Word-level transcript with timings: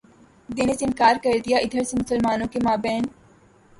دینے 0.49 0.73
سے 0.77 0.85
انکار 0.85 1.15
کر 1.23 1.37
دیا 1.45 1.57
ادھر 1.57 1.83
سے 1.89 1.97
مسلمانوں 1.99 2.47
کے 2.53 2.59
مابین 2.63 3.03